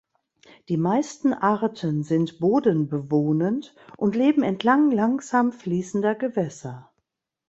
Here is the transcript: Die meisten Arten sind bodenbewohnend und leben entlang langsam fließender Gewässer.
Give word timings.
Die 0.67 0.77
meisten 0.77 1.31
Arten 1.31 2.01
sind 2.01 2.39
bodenbewohnend 2.39 3.75
und 3.97 4.15
leben 4.15 4.41
entlang 4.41 4.89
langsam 4.89 5.51
fließender 5.51 6.15
Gewässer. 6.15 6.89